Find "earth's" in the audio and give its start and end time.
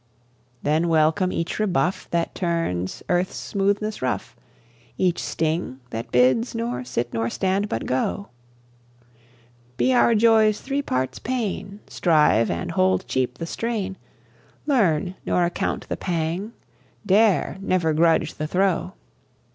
3.07-3.35